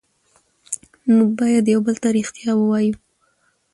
موږ 1.15 1.29
باید 1.39 1.65
یو 1.73 1.81
بل 1.87 1.95
ته 2.03 2.07
ریښتیا 2.15 2.51
ووایو 2.57 2.95